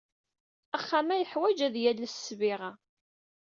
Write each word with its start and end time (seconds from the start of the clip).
Axxam-a 0.77 1.15
yeḥwaj 1.17 1.59
ad 1.67 1.75
yales 1.83 2.13
ssbiɣa. 2.15 2.71